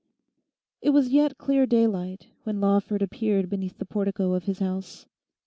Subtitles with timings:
[0.81, 5.05] It was yet clear daylight when Lawford appeared beneath the portico of his house.